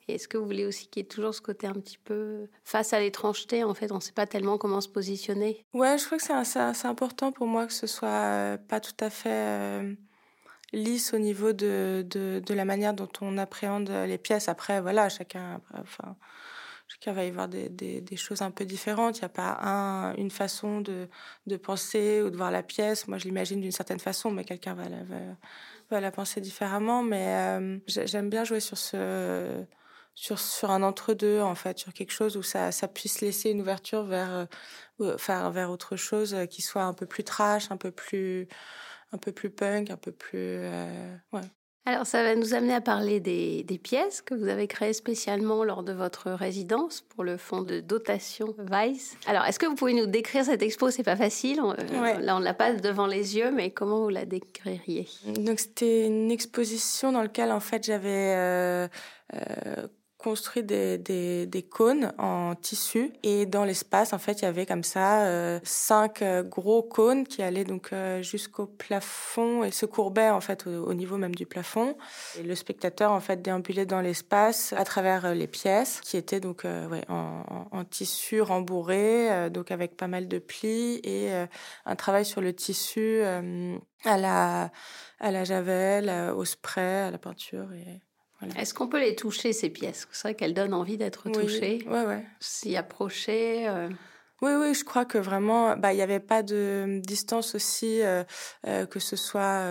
Est-ce 0.08 0.26
que 0.26 0.36
vous 0.36 0.44
voulez 0.44 0.66
aussi 0.66 0.88
qu'il 0.88 1.02
y 1.02 1.04
ait 1.04 1.08
toujours 1.08 1.34
ce 1.34 1.40
côté 1.40 1.66
un 1.66 1.74
petit 1.74 1.98
peu 1.98 2.48
face 2.64 2.92
à 2.92 3.00
l'étrangeté 3.00 3.62
En 3.62 3.74
fait, 3.74 3.92
on 3.92 3.96
ne 3.96 4.00
sait 4.00 4.12
pas 4.12 4.26
tellement 4.26 4.58
comment 4.58 4.80
se 4.80 4.88
positionner. 4.88 5.64
Ouais, 5.72 5.98
je 5.98 6.04
crois 6.04 6.18
que 6.18 6.24
c'est 6.24 6.88
important 6.88 7.32
pour 7.32 7.46
moi 7.46 7.66
que 7.66 7.72
ce 7.72 7.86
soit 7.86 8.08
euh, 8.08 8.56
pas 8.56 8.80
tout 8.80 8.96
à 8.98 9.10
fait 9.10 9.96
lisse 10.72 11.14
au 11.14 11.18
niveau 11.18 11.52
de, 11.52 12.06
de, 12.08 12.42
de, 12.44 12.54
la 12.54 12.64
manière 12.64 12.94
dont 12.94 13.08
on 13.20 13.38
appréhende 13.38 13.90
les 13.90 14.18
pièces. 14.18 14.48
Après, 14.48 14.80
voilà, 14.80 15.08
chacun, 15.08 15.60
enfin, 15.74 16.16
chacun 16.88 17.12
va 17.12 17.24
y 17.24 17.30
voir 17.30 17.48
des, 17.48 17.68
des, 17.68 18.16
choses 18.16 18.42
un 18.42 18.50
peu 18.50 18.64
différentes. 18.64 19.18
Il 19.18 19.20
n'y 19.20 19.26
a 19.26 19.30
pas 19.30 19.58
un, 19.62 20.14
une 20.16 20.30
façon 20.30 20.80
de, 20.80 21.08
de 21.46 21.56
penser 21.56 22.22
ou 22.22 22.30
de 22.30 22.36
voir 22.36 22.50
la 22.50 22.62
pièce. 22.62 23.08
Moi, 23.08 23.18
je 23.18 23.24
l'imagine 23.24 23.60
d'une 23.60 23.72
certaine 23.72 24.00
façon, 24.00 24.30
mais 24.30 24.44
quelqu'un 24.44 24.74
va, 24.74 24.84
va, 24.84 25.16
va, 25.90 26.00
la 26.00 26.10
penser 26.10 26.40
différemment. 26.40 27.02
Mais 27.02 27.26
euh, 27.36 27.78
j'aime 27.86 28.30
bien 28.30 28.44
jouer 28.44 28.60
sur 28.60 28.78
ce 28.78 29.64
sur, 30.16 30.38
sur 30.38 30.70
un 30.70 30.82
entre-deux, 30.82 31.40
en 31.40 31.54
fait, 31.54 31.78
sur 31.78 31.94
quelque 31.94 32.12
chose 32.12 32.36
où 32.36 32.42
ça, 32.42 32.72
ça 32.72 32.88
puisse 32.88 33.22
laisser 33.22 33.50
une 33.50 33.62
ouverture 33.62 34.04
vers, 34.04 34.48
enfin, 35.00 35.48
vers 35.50 35.70
autre 35.70 35.96
chose 35.96 36.36
qui 36.50 36.60
soit 36.60 36.82
un 36.82 36.92
peu 36.92 37.06
plus 37.06 37.24
trash, 37.24 37.70
un 37.70 37.78
peu 37.78 37.90
plus, 37.90 38.46
un 39.12 39.18
peu 39.18 39.32
plus 39.32 39.50
punk, 39.50 39.90
un 39.90 39.96
peu 39.96 40.12
plus. 40.12 40.60
ouais. 41.32 41.42
Alors, 41.86 42.06
ça 42.06 42.22
va 42.22 42.34
nous 42.34 42.52
amener 42.52 42.74
à 42.74 42.82
parler 42.82 43.20
des, 43.20 43.80
pièces 43.82 44.20
que 44.20 44.34
vous 44.34 44.48
avez 44.48 44.66
créées 44.66 44.92
spécialement 44.92 45.64
lors 45.64 45.82
de 45.82 45.92
votre 45.92 46.30
résidence 46.30 47.00
pour 47.00 47.24
le 47.24 47.38
fonds 47.38 47.62
de 47.62 47.80
dotation 47.80 48.54
Vice. 48.58 49.16
Alors, 49.26 49.44
est-ce 49.46 49.58
que 49.58 49.64
vous 49.64 49.74
pouvez 49.74 49.94
nous 49.94 50.06
décrire 50.06 50.44
cette 50.44 50.62
expo? 50.62 50.90
C'est 50.90 51.02
pas 51.02 51.16
facile. 51.16 51.60
Euh, 51.60 52.18
là, 52.20 52.36
on 52.36 52.38
l'a 52.38 52.52
pas 52.52 52.74
devant 52.74 53.06
les 53.06 53.36
yeux, 53.36 53.50
mais 53.50 53.70
comment 53.70 54.02
vous 54.02 54.10
la 54.10 54.26
décririez? 54.26 55.08
Donc, 55.38 55.58
c'était 55.58 56.06
une 56.06 56.30
exposition 56.30 57.12
dans 57.12 57.22
laquelle, 57.22 57.50
en 57.50 57.60
fait, 57.60 57.84
j'avais 57.84 58.34
euh, 58.36 58.88
euh, 59.34 59.88
construit 60.20 60.62
des, 60.62 60.98
des, 60.98 61.62
cônes 61.62 62.12
en 62.18 62.54
tissu. 62.54 63.12
Et 63.22 63.46
dans 63.46 63.64
l'espace 63.64 64.12
en 64.12 64.18
fait 64.18 64.40
il 64.40 64.44
y 64.44 64.48
avait 64.48 64.66
comme 64.66 64.84
ça 64.84 65.22
euh, 65.22 65.60
cinq 65.62 66.22
euh, 66.22 66.42
gros 66.42 66.82
cônes 66.82 67.26
qui 67.26 67.42
allaient 67.42 67.64
donc 67.64 67.92
euh, 67.92 68.22
jusqu'au 68.22 68.66
plafond 68.66 69.64
et 69.64 69.70
se 69.70 69.86
courbaient 69.86 70.30
en 70.30 70.40
fait 70.40 70.66
au, 70.66 70.94
niveau 70.94 71.16
même 71.16 71.34
du 71.34 71.46
plafond. 71.46 71.96
Le 72.42 72.54
spectateur 72.54 73.12
en 73.12 73.20
fait 73.20 73.42
déambulait 73.42 73.86
dans 73.86 74.00
l'espace 74.00 74.72
à 74.74 74.84
travers 74.84 75.34
les 75.34 75.46
pièces 75.46 76.00
qui 76.00 76.16
étaient 76.16 76.40
donc 76.40 76.64
en, 77.08 77.84
tissu 77.90 78.40
rembourré 78.40 79.50
donc 79.50 79.70
avec 79.70 79.96
pas 79.96 80.06
mal 80.06 80.28
de 80.28 80.38
plis 80.38 81.00
et 81.02 81.30
un 81.86 81.96
travail 81.96 82.24
sur 82.24 82.40
le 82.40 82.52
tissu 82.52 83.22
à 84.04 84.16
la 84.18 84.70
à 85.18 85.30
la 85.30 85.44
javel 85.44 86.10
au 86.36 86.44
spray 86.44 86.84
à 86.84 87.10
la 87.10 87.18
peinture 87.18 87.68
est-ce 88.56 88.74
qu'on 88.74 88.88
peut 88.88 89.00
les 89.00 89.14
toucher, 89.14 89.52
ces 89.52 89.70
pièces? 89.70 90.08
C'est 90.12 90.28
vrai 90.28 90.34
qu'elles 90.34 90.54
donnent 90.54 90.74
envie 90.74 90.96
d'être 90.96 91.28
touchées. 91.30 91.84
Oui, 91.86 92.00
ouais, 92.00 92.24
S'y 92.40 92.76
approcher. 92.76 93.68
Euh. 93.68 93.88
Oui, 94.42 94.52
oui, 94.52 94.74
je 94.74 94.84
crois 94.84 95.04
que 95.04 95.18
vraiment, 95.18 95.76
bah, 95.76 95.92
il 95.92 95.96
n'y 95.96 96.02
avait 96.02 96.20
pas 96.20 96.42
de 96.42 97.00
distance 97.04 97.54
aussi, 97.54 98.02
euh, 98.02 98.24
euh, 98.66 98.86
que 98.86 98.98
ce 98.98 99.16
soit 99.16 99.62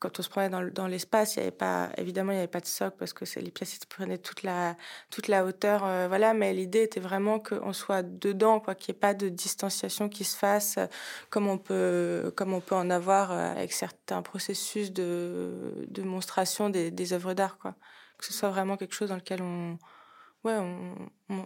quand 0.00 0.18
on 0.18 0.22
se 0.22 0.30
prenait 0.30 0.48
dans, 0.48 0.86
l'espace, 0.86 1.36
il 1.36 1.40
y 1.40 1.42
avait 1.42 1.50
pas, 1.50 1.90
évidemment, 1.98 2.32
il 2.32 2.36
n'y 2.36 2.40
avait 2.40 2.48
pas 2.48 2.60
de 2.60 2.66
socle 2.66 2.96
parce 2.98 3.12
que 3.12 3.24
les 3.38 3.50
pièces 3.50 3.78
prenaient 3.84 4.18
toute 4.18 4.42
la, 4.42 4.76
toute 5.10 5.28
la 5.28 5.44
hauteur, 5.44 5.84
euh, 5.84 6.08
voilà. 6.08 6.32
Mais 6.32 6.54
l'idée 6.54 6.82
était 6.82 7.00
vraiment 7.00 7.38
qu'on 7.38 7.74
soit 7.74 8.02
dedans, 8.02 8.60
quoi, 8.60 8.74
qu'il 8.74 8.94
n'y 8.94 8.96
ait 8.96 9.00
pas 9.00 9.12
de 9.14 9.28
distanciation 9.28 10.08
qui 10.08 10.24
se 10.24 10.36
fasse, 10.36 10.78
euh, 10.78 10.86
comme 11.28 11.48
on 11.48 11.58
peut, 11.58 12.32
comme 12.34 12.54
on 12.54 12.60
peut 12.60 12.74
en 12.74 12.88
avoir 12.88 13.30
euh, 13.30 13.52
avec 13.52 13.72
certains 13.72 14.22
processus 14.22 14.90
de, 14.90 15.86
de 15.88 16.02
monstration 16.02 16.70
des, 16.70 16.90
des 16.90 17.12
œuvres 17.12 17.34
d'art, 17.34 17.58
quoi. 17.58 17.74
Que 18.16 18.24
ce 18.24 18.32
soit 18.32 18.50
vraiment 18.50 18.76
quelque 18.78 18.94
chose 18.94 19.10
dans 19.10 19.16
lequel 19.16 19.42
on, 19.42 19.78
ouais, 20.44 20.56
on, 20.56 20.94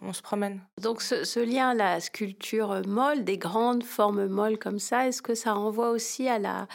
on, 0.03 0.13
se 0.13 0.23
promène. 0.23 0.61
Donc 0.81 1.03
ce, 1.03 1.25
ce, 1.25 1.41
lien 1.41 1.71
à 1.71 1.75
la 1.75 2.01
sculpture 2.01 2.83
molle, 2.87 3.25
des 3.25 3.39
grandes 3.39 3.85
formes 3.85 4.27
molles 4.27 4.59
comme 4.59 4.79
ça, 4.79 5.07
est-ce 5.09 5.23
que 5.23 5.35
ça 5.35 5.53
renvoie 5.53 5.91
aussi 5.91 6.29
à 6.29 6.39
la 6.39 6.67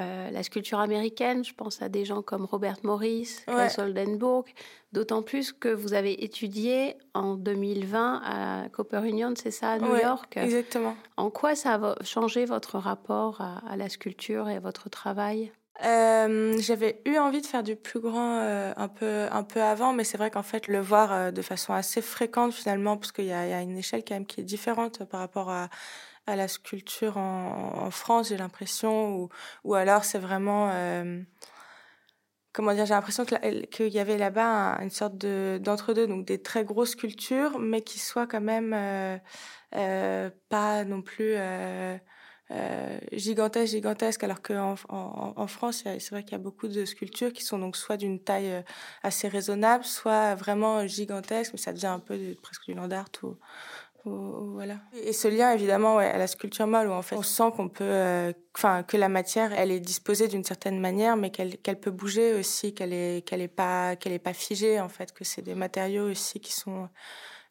euh, 0.00 0.30
la 0.30 0.42
sculpture 0.42 0.78
américaine, 0.78 1.44
je 1.44 1.52
pense 1.52 1.82
à 1.82 1.90
des 1.90 2.06
gens 2.06 2.22
comme 2.22 2.46
Robert 2.46 2.78
Morris, 2.82 3.40
Chris 3.46 3.74
Oldenburg, 3.76 4.46
d'autant 4.92 5.22
plus 5.22 5.52
que 5.52 5.68
vous 5.68 5.92
avez 5.92 6.24
étudié 6.24 6.96
en 7.12 7.34
2020 7.34 8.22
à 8.24 8.68
Cooper 8.70 9.02
Union, 9.04 9.34
c'est 9.36 9.50
ça, 9.50 9.72
à 9.72 9.78
New 9.78 9.94
York? 9.94 10.34
Exactement. 10.38 10.96
En 11.18 11.28
quoi 11.28 11.54
ça 11.54 11.74
a 11.74 12.04
changé 12.04 12.46
votre 12.46 12.78
rapport 12.78 13.42
à, 13.42 13.76
la 13.76 13.90
sculpture 13.90 14.48
et 14.48 14.56
à 14.56 14.60
votre 14.60 14.88
travail? 14.88 15.52
Euh, 15.84 16.56
j'avais 16.60 17.00
eu 17.06 17.16
envie 17.18 17.40
de 17.40 17.46
faire 17.46 17.62
du 17.62 17.76
plus 17.76 18.00
grand 18.00 18.38
euh, 18.40 18.72
un 18.76 18.88
peu 18.88 19.26
un 19.30 19.42
peu 19.42 19.62
avant, 19.62 19.92
mais 19.92 20.04
c'est 20.04 20.18
vrai 20.18 20.30
qu'en 20.30 20.42
fait 20.42 20.68
le 20.68 20.80
voir 20.80 21.32
de 21.32 21.42
façon 21.42 21.72
assez 21.72 22.02
fréquente 22.02 22.52
finalement, 22.52 22.96
parce 22.96 23.12
qu'il 23.12 23.26
y, 23.26 23.32
a, 23.32 23.60
une 23.62 23.78
échelle 23.78 24.04
quand 24.06 24.14
même 24.14 24.26
qui 24.26 24.40
est 24.40 24.44
différente 24.44 25.04
par 25.04 25.20
rapport 25.20 25.50
à 25.50 25.68
la 26.26 26.48
sculpture 26.48 27.16
en, 27.16 27.90
France, 27.90 28.28
j'ai 28.28 28.36
l'impression, 28.36 29.16
ou, 29.16 29.28
ou 29.64 29.74
alors 29.74 30.04
c'est 30.04 30.18
vraiment... 30.18 30.70
Euh, 30.72 31.22
comment 32.52 32.74
dire, 32.74 32.86
j'ai 32.86 32.94
l'impression 32.94 33.24
qu'il 33.24 33.88
y 33.88 33.98
avait 33.98 34.18
là-bas 34.18 34.78
une 34.80 34.90
sorte 34.90 35.16
de 35.16 35.58
d'entre-deux, 35.62 36.06
donc 36.06 36.26
des 36.26 36.40
très 36.42 36.64
grosses 36.64 36.90
sculptures, 36.90 37.58
mais 37.58 37.82
qui 37.82 37.98
soient 37.98 38.26
quand 38.26 38.40
même 38.40 38.72
euh, 38.74 39.18
euh, 39.74 40.30
pas 40.48 40.84
non 40.84 41.02
plus 41.02 41.34
euh, 41.36 41.96
euh, 42.52 42.98
gigantesques, 43.12 43.72
gigantesques, 43.72 44.24
alors 44.24 44.42
qu'en 44.42 44.74
en, 44.88 45.46
France, 45.46 45.84
c'est 45.84 46.10
vrai 46.10 46.22
qu'il 46.22 46.32
y 46.32 46.34
a 46.34 46.38
beaucoup 46.38 46.68
de 46.68 46.84
sculptures 46.84 47.32
qui 47.32 47.42
sont 47.42 47.58
donc 47.58 47.76
soit 47.76 47.96
d'une 47.96 48.20
taille 48.20 48.52
euh, 48.52 48.62
assez 49.02 49.28
raisonnable, 49.28 49.84
soit 49.84 50.34
vraiment 50.34 50.86
gigantesques, 50.86 51.52
mais 51.54 51.58
ça 51.58 51.72
devient 51.72 51.86
un 51.86 51.98
peu 51.98 52.18
presque 52.42 52.66
du 52.66 52.74
land 52.74 52.90
art 52.90 53.08
ou, 53.22 53.36
voilà. 54.04 54.78
Et 54.94 55.12
ce 55.12 55.28
lien, 55.28 55.52
évidemment, 55.52 55.96
ouais, 55.96 56.08
à 56.08 56.18
la 56.18 56.26
sculpture 56.26 56.66
molle, 56.66 56.88
où 56.88 56.92
en 56.92 57.02
fait, 57.02 57.14
on 57.14 57.22
sent 57.22 57.52
qu'on 57.56 57.68
peut, 57.68 57.84
euh, 57.84 58.32
enfin, 58.56 58.82
que 58.82 58.96
la 58.96 59.08
matière, 59.08 59.52
elle 59.52 59.70
est 59.70 59.80
disposée 59.80 60.26
d'une 60.26 60.42
certaine 60.42 60.80
manière, 60.80 61.16
mais 61.16 61.30
qu'elle 61.30 61.80
peut 61.80 61.92
bouger 61.92 62.34
aussi, 62.34 62.74
qu'elle 62.74 62.92
est 62.92 63.24
qu'elle 63.24 63.40
est 63.40 63.48
pas 63.48 63.94
qu'elle 63.94 64.12
est 64.12 64.18
pas 64.18 64.32
figée, 64.32 64.80
en 64.80 64.88
fait, 64.88 65.12
que 65.12 65.24
c'est 65.24 65.42
des 65.42 65.54
matériaux 65.54 66.10
aussi 66.10 66.40
qui 66.40 66.52
sont 66.52 66.88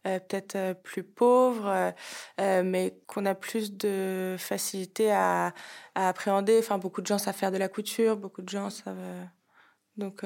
peut-être 0.04 0.56
euh, 0.56 0.74
plus 0.74 1.04
pauvres, 1.04 1.94
mais 2.40 3.00
qu'on 3.08 3.26
a 3.26 3.36
plus 3.36 3.74
de 3.74 4.36
facilité 4.40 5.12
à, 5.12 5.54
à, 5.96 6.10
appréhender. 6.10 6.58
Enfin, 6.60 6.78
beaucoup 6.78 7.02
de 7.02 7.08
gens 7.08 7.18
savent 7.18 7.36
faire 7.36 7.52
de 7.52 7.58
la 7.58 7.70
couture, 7.70 8.18
beaucoup 8.18 8.42
de 8.42 8.50
gens 8.50 8.70
savent. 8.70 8.98
donc 9.98 10.24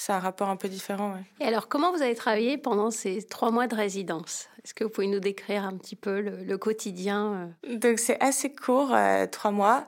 c'est 0.00 0.12
un 0.12 0.18
rapport 0.18 0.48
un 0.48 0.56
peu 0.56 0.70
différent. 0.70 1.14
Et 1.40 1.44
alors, 1.44 1.68
comment 1.68 1.92
vous 1.92 2.00
avez 2.00 2.14
travaillé 2.14 2.56
pendant 2.56 2.90
ces 2.90 3.22
trois 3.22 3.50
mois 3.50 3.66
de 3.66 3.74
résidence? 3.74 4.48
Est-ce 4.64 4.72
que 4.72 4.82
vous 4.82 4.88
pouvez 4.88 5.08
nous 5.08 5.20
décrire 5.20 5.62
un 5.64 5.76
petit 5.76 5.94
peu 5.94 6.22
le, 6.22 6.56
quotidien 6.56 7.52
euh? 7.68 7.76
Donc, 7.76 7.98
c'est 7.98 8.18
assez 8.18 8.50
court, 8.50 8.94
euh, 8.94 9.26
trois 9.26 9.50
mois. 9.50 9.84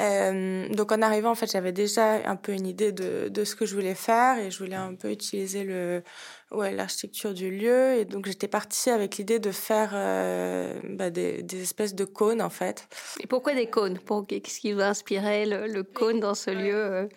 Euh, 0.00 0.68
donc, 0.68 0.92
en 0.92 1.00
arrivant, 1.00 1.30
en 1.30 1.34
fait, 1.34 1.50
j'avais 1.50 1.72
déjà 1.72 2.28
un 2.28 2.36
peu 2.36 2.52
une 2.52 2.66
idée 2.66 2.92
de, 2.92 3.28
de, 3.28 3.44
ce 3.44 3.56
que 3.56 3.64
je 3.64 3.74
voulais 3.74 3.94
faire 3.94 4.38
et 4.38 4.50
je 4.50 4.58
voulais 4.58 4.76
un 4.76 4.94
peu 4.94 5.10
utiliser 5.10 5.64
le, 5.64 6.02
ouais, 6.50 6.70
l'architecture 6.70 7.32
du 7.32 7.50
lieu. 7.50 7.94
Et 7.94 8.04
donc, 8.04 8.26
j'étais 8.26 8.48
partie 8.48 8.90
avec 8.90 9.16
l'idée 9.16 9.38
de 9.38 9.50
faire 9.50 9.92
bah, 10.90 11.08
des, 11.08 11.42
des, 11.42 11.62
espèces 11.62 11.94
de 11.94 12.04
cônes, 12.04 12.42
en 12.42 12.50
fait. 12.50 12.86
Et 13.18 13.26
pourquoi 13.26 13.54
des 13.54 13.70
cônes? 13.70 13.98
Qu'est-ce 14.28 14.60
qui 14.60 14.74
vous 14.74 14.80
a 14.80 14.88
inspiré 14.88 15.46
le, 15.46 15.68
le 15.68 15.82
cône 15.84 16.20
dans 16.20 16.34
ce 16.34 16.50
lieu 16.50 17.08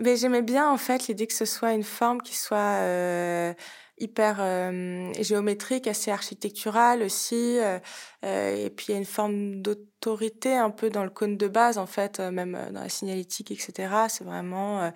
mais 0.00 0.16
j'aimais 0.16 0.42
bien 0.42 0.70
en 0.70 0.76
fait 0.76 1.08
l'idée 1.08 1.26
que 1.26 1.34
ce 1.34 1.44
soit 1.44 1.72
une 1.72 1.84
forme 1.84 2.20
qui 2.20 2.36
soit 2.36 2.80
euh, 2.80 3.54
hyper 3.98 4.36
euh, 4.40 5.12
géométrique, 5.20 5.86
assez 5.86 6.10
architecturale 6.10 7.02
aussi. 7.02 7.58
Euh, 7.58 7.78
euh, 8.24 8.66
et 8.66 8.70
puis 8.70 8.92
une 8.92 9.04
forme 9.04 9.62
d'autorité 10.04 10.54
un 10.54 10.70
peu 10.70 10.90
dans 10.90 11.04
le 11.04 11.10
cône 11.10 11.36
de 11.36 11.48
base 11.48 11.78
en 11.78 11.86
fait, 11.86 12.20
euh, 12.20 12.30
même 12.30 12.58
dans 12.72 12.80
la 12.80 12.88
signalétique, 12.88 13.50
etc. 13.50 13.88
C'est 14.08 14.24
vraiment 14.24 14.92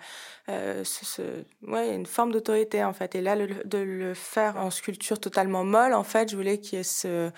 ouais, 0.47 1.95
une 1.95 2.05
forme 2.05 2.31
d'autorité 2.31 2.83
en 2.83 2.93
fait. 2.93 3.15
Et 3.15 3.21
là, 3.21 3.35
de 3.35 3.77
le 3.77 4.13
faire 4.13 4.57
en 4.57 4.69
sculpture 4.69 5.19
totalement 5.19 5.63
molle, 5.63 5.93
en 5.93 6.03
fait, 6.03 6.29
je 6.29 6.35
voulais 6.35 6.59
qu'il 6.59 6.77
y 6.77 6.81
ait 6.81 7.31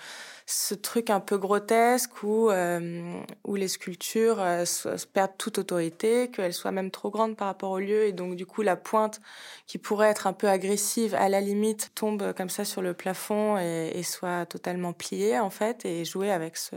ce 0.46 0.74
truc 0.74 1.10
un 1.10 1.20
peu 1.20 1.38
grotesque 1.38 2.22
où, 2.22 2.50
euh, 2.50 3.20
où 3.44 3.54
les 3.54 3.68
sculptures 3.68 4.40
euh, 4.40 4.64
perdent 5.12 5.36
toute 5.38 5.58
autorité, 5.58 6.30
qu'elles 6.30 6.52
soient 6.52 6.72
même 6.72 6.90
trop 6.90 7.10
grandes 7.10 7.36
par 7.36 7.48
rapport 7.48 7.70
au 7.70 7.78
lieu, 7.78 8.04
et 8.04 8.12
donc 8.12 8.36
du 8.36 8.46
coup 8.46 8.62
la 8.62 8.76
pointe 8.76 9.20
qui 9.66 9.78
pourrait 9.78 10.08
être 10.08 10.26
un 10.26 10.32
peu 10.32 10.48
agressive 10.48 11.14
à 11.14 11.28
la 11.28 11.40
limite 11.40 11.92
tombe 11.94 12.32
comme 12.34 12.50
ça 12.50 12.64
sur 12.64 12.82
le 12.82 12.94
plafond 12.94 13.58
et 13.58 14.02
soit 14.02 14.46
totalement 14.46 14.92
pliée 14.92 15.38
en 15.38 15.50
fait, 15.50 15.84
et 15.84 16.04
jouer 16.04 16.30
avec 16.30 16.56
ce, 16.56 16.76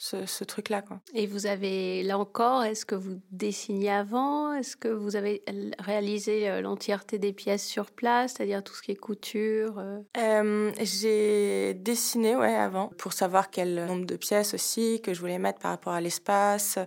ce, 0.00 0.44
truc-là. 0.44 0.82
Et 1.14 1.26
vous 1.26 1.46
avez, 1.46 2.02
là 2.02 2.18
encore, 2.18 2.64
est-ce 2.64 2.86
que 2.86 2.94
vous 2.94 3.20
dessinez 3.32 3.90
avant? 3.90 4.54
Est-ce 4.54 4.74
que 4.74 4.88
vous 4.88 5.14
avez 5.14 5.42
réalisé 5.78 6.48
euh, 6.48 6.62
l'entièreté 6.62 7.18
des 7.18 7.34
pièces 7.34 7.66
sur 7.66 7.90
place, 7.90 8.34
c'est-à-dire 8.34 8.64
tout 8.64 8.74
ce 8.74 8.80
qui 8.80 8.92
est 8.92 8.96
couture 8.96 9.78
euh? 9.78 9.98
euh, 10.16 10.72
J'ai 10.80 11.74
dessiné, 11.74 12.34
ouais, 12.34 12.54
avant, 12.54 12.88
pour 12.96 13.12
savoir 13.12 13.50
quel 13.50 13.84
nombre 13.84 14.06
de 14.06 14.16
pièces 14.16 14.54
aussi 14.54 15.02
que 15.02 15.12
je 15.12 15.20
voulais 15.20 15.38
mettre 15.38 15.58
par 15.58 15.72
rapport 15.72 15.92
à 15.92 16.00
l'espace, 16.00 16.78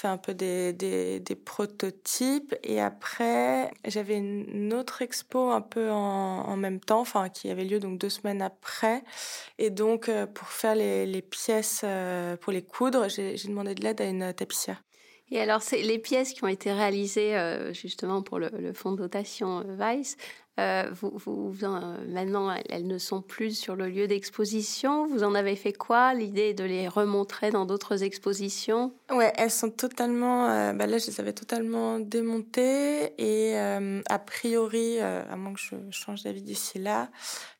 fait 0.00 0.08
un 0.08 0.16
peu 0.16 0.34
des, 0.34 0.72
des, 0.72 1.34
prototypes. 1.34 2.54
Et 2.62 2.80
après, 2.80 3.70
j'avais 3.86 4.16
une 4.16 4.72
autre 4.72 5.02
expo 5.02 5.50
un 5.50 5.60
peu 5.60 5.90
en, 5.90 6.56
même 6.56 6.80
temps, 6.80 7.00
enfin, 7.00 7.28
qui 7.28 7.50
avait 7.50 7.64
lieu 7.64 7.78
donc 7.78 7.98
deux 7.98 8.08
semaines 8.08 8.42
après. 8.42 9.02
Et 9.58 9.70
donc, 9.70 10.08
euh, 10.08 10.26
pour 10.26 10.48
faire 10.48 10.74
les, 10.74 11.06
les 11.06 11.22
pièces, 11.22 11.84
pour 12.40 12.52
les 12.52 12.62
coudre, 12.62 13.08
j'ai 13.08 13.36
demandé 13.46 13.74
de 13.74 13.82
l'aide 13.82 14.00
à 14.00 14.06
une 14.06 14.32
tapissière. 14.32 14.82
Et 15.32 15.40
alors, 15.40 15.62
c'est 15.62 15.82
les 15.82 15.98
pièces 15.98 16.32
qui 16.32 16.42
ont 16.42 16.48
été 16.48 16.72
réalisées 16.72 17.36
justement 17.72 18.20
pour 18.20 18.40
le, 18.40 18.50
le 18.58 18.72
fonds 18.72 18.92
de 18.92 18.96
dotation 18.96 19.64
Vice, 19.78 20.16
euh, 20.18 20.49
vous, 20.92 21.12
vous, 21.14 21.54
maintenant, 22.08 22.54
elles, 22.68 22.86
ne 22.86 22.98
sont 22.98 23.22
plus 23.22 23.58
sur 23.58 23.76
le 23.76 23.88
lieu 23.88 24.06
d'exposition. 24.06 25.06
Vous 25.06 25.22
en 25.22 25.34
avez 25.34 25.56
fait 25.56 25.72
quoi 25.72 26.14
L'idée 26.14 26.54
de 26.54 26.64
les 26.64 26.88
remontrer 26.88 27.50
dans 27.50 27.66
d'autres 27.66 28.02
expositions? 28.02 28.92
Ouais, 29.10 29.32
elles 29.36 29.50
sont 29.50 29.70
totalement. 29.70 30.48
Euh, 30.48 30.72
bah 30.72 30.86
là, 30.86 30.98
je 30.98 31.06
les 31.06 31.20
avais 31.20 31.32
totalement 31.32 31.98
démontées 31.98 33.12
et 33.18 33.58
euh, 33.58 34.02
a 34.08 34.18
priori, 34.18 35.00
à 35.00 35.36
moins 35.36 35.54
que 35.54 35.60
je 35.60 35.76
change 35.90 36.22
d'avis 36.22 36.42
d'ici 36.42 36.78
là, 36.78 37.08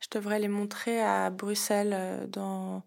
je 0.01 0.09
devrais 0.11 0.39
les 0.39 0.49
montrer 0.49 1.01
à 1.01 1.31
Bruxelles 1.31 2.29
dans 2.29 2.83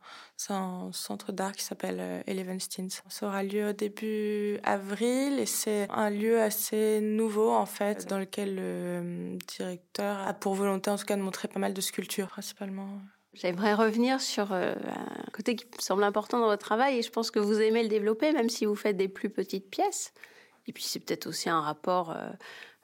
un 0.49 0.89
centre 0.91 1.31
d'art 1.31 1.53
qui 1.53 1.63
s'appelle 1.63 2.23
Elevensteins. 2.27 2.87
Ça 3.07 3.27
aura 3.27 3.43
lieu 3.43 3.69
au 3.69 3.73
début 3.73 4.59
avril 4.63 5.39
et 5.39 5.45
c'est 5.45 5.87
un 5.89 6.09
lieu 6.09 6.41
assez 6.41 6.99
nouveau 7.01 7.51
en 7.51 7.65
fait 7.65 8.07
dans 8.07 8.19
lequel 8.19 8.55
le 8.55 9.37
directeur 9.47 9.83
a 10.03 10.33
pour 10.33 10.55
volonté 10.55 10.89
en 10.89 10.97
tout 10.97 11.05
cas 11.05 11.15
de 11.15 11.21
montrer 11.21 11.47
pas 11.47 11.59
mal 11.59 11.73
de 11.73 11.81
sculptures 11.81 12.27
principalement. 12.27 13.01
J'aimerais 13.33 13.73
revenir 13.73 14.21
sur 14.21 14.53
euh, 14.53 14.75
un 14.75 15.31
côté 15.31 15.55
qui 15.55 15.65
me 15.65 15.81
semble 15.81 16.03
important 16.03 16.39
dans 16.39 16.45
votre 16.45 16.63
travail 16.63 16.99
et 16.99 17.01
je 17.01 17.09
pense 17.09 17.31
que 17.31 17.39
vous 17.39 17.59
aimez 17.61 17.81
le 17.81 17.89
développer 17.89 18.31
même 18.31 18.49
si 18.49 18.65
vous 18.65 18.75
faites 18.75 18.95
des 18.95 19.07
plus 19.07 19.29
petites 19.29 19.69
pièces. 19.69 20.13
Et 20.67 20.73
puis 20.73 20.83
c'est 20.83 20.99
peut-être 20.99 21.25
aussi 21.25 21.49
un 21.49 21.59
rapport 21.59 22.11
euh, 22.11 22.29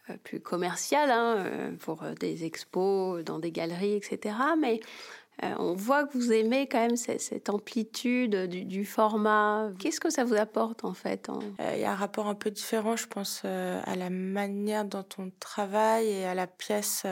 euh, 0.09 0.17
plus 0.23 0.39
commercial 0.39 1.11
hein, 1.11 1.75
pour 1.79 2.03
des 2.19 2.45
expos 2.45 3.23
dans 3.23 3.37
des 3.37 3.51
galeries, 3.51 3.93
etc. 3.93 4.35
Mais 4.59 4.79
euh, 5.43 5.55
on 5.57 5.73
voit 5.73 6.05
que 6.05 6.17
vous 6.17 6.33
aimez 6.33 6.67
quand 6.67 6.79
même 6.79 6.97
cette, 6.97 7.49
amplitude 7.49 8.35
du, 8.47 8.85
format. 8.85 9.69
Qu'est-ce 9.79 9.99
que 9.99 10.09
ça 10.09 10.23
vous 10.25 10.35
apporte 10.35 10.83
en 10.83 10.93
fait 10.93 11.29
euh, 11.29 11.73
Il 11.75 11.81
y 11.81 11.85
a 11.85 11.91
un 11.91 11.95
rapport 11.95 12.27
un 12.27 12.35
peu 12.35 12.51
différent, 12.51 12.95
je 12.97 13.07
pense, 13.07 13.43
euh, 13.45 13.81
à 13.85 13.95
la 13.95 14.09
manière 14.09 14.83
dont 14.83 15.05
on 15.17 15.31
travaille 15.39 16.07
et 16.07 16.25
à 16.25 16.33
la 16.33 16.47
pièce 16.47 17.05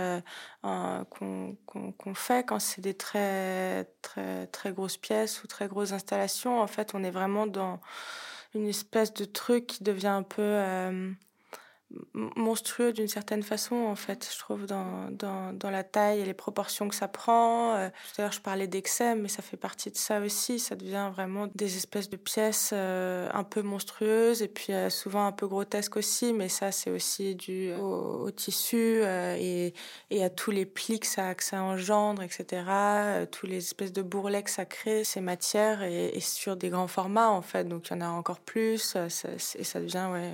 qu'on 0.62 2.13
fait 2.15 2.46
quand 2.46 2.60
c'est 2.60 2.81
des 2.81 2.96
très, 2.96 3.86
très, 4.01 4.48
très 4.48 4.74
grosses 4.74 4.98
pièces 4.98 5.43
ou 5.43 5.48
très 5.48 5.67
grosses 5.67 5.93
installations. 5.93 6.60
En 6.60 6.67
fait, 6.67 6.93
on 6.96 7.03
est 7.03 7.12
vraiment 7.12 7.48
dans 7.48 7.79
une 8.53 8.67
espèce 8.67 9.13
de 9.13 9.25
truc 9.25 9.67
qui 9.67 9.84
devient 9.84 10.07
un 10.07 10.24
peu 10.24 10.62
monstrueux 12.13 12.91
d'une 12.91 13.08
certaine 13.08 13.44
façon 13.44 13.75
en 13.75 13.96
fait 13.96 14.29
je 14.34 14.38
trouve 14.39 14.65
dans, 14.65 15.10
dans, 15.12 15.53
dans, 15.53 15.70
la 15.70 15.84
taille 15.84 16.20
et 16.20 16.25
les 16.25 16.34
proportions 16.34 16.89
que 16.89 16.96
ça 16.96 17.08
prend 17.08 17.75
euh, 17.75 17.89
je 18.17 18.39
parlais 18.41 18.67
d'excès 18.67 19.15
mais 19.15 19.29
ça 19.29 19.41
fait 19.41 19.58
partie 19.58 19.89
de 19.89 19.96
ça 19.96 20.20
aussi. 20.20 20.60
Ça 20.60 20.75
devient 20.75 21.10
vraiment 21.13 21.48
des 21.56 21.77
espèces 21.77 22.10
de 22.10 22.17
pièces 22.17 22.72
euh, 22.74 23.29
un 23.34 23.44
peu 23.44 23.62
monstrueuses 23.62 24.41
et 24.41 24.50
puis 24.50 24.74
euh, 24.74 24.89
souvent 24.89 25.27
un 25.27 25.32
peu 25.32 25.48
grotesques 25.48 25.96
aussi 25.96 26.34
mais 26.34 26.50
ça 26.50 26.74
c'est 26.74 26.89
aussi 26.89 27.36
dû 27.36 27.74
au, 27.75 28.29
tissu 28.32 29.01
et, 29.03 29.74
et 30.10 30.24
à 30.24 30.29
tous 30.29 30.51
les 30.51 30.65
plis 30.65 31.00
que 31.00 31.08
ça, 31.08 31.34
engendre 31.53 32.22
etc 32.22 32.63
tous 33.32 33.48
les 33.48 33.58
espèces 33.58 33.94
de 33.94 34.01
bourrelets 34.01 34.44
que 34.44 34.51
ça 34.51 34.65
crée 34.65 35.03
ces 35.03 35.22
matières 35.22 35.84
et, 35.84 36.20
sur 36.20 36.58
des 36.58 36.70
grands 36.70 36.88
formats 36.88 37.29
en 37.29 37.41
fait. 37.41 37.63
Donc 37.63 37.89
il 37.89 37.94
y 37.94 37.96
en 37.96 38.01
a 38.01 38.10
encore 38.10 38.39
plus 38.39 38.96
et 38.96 39.63
ça 39.63 39.79
devient 39.79 40.10
ouais 40.12 40.34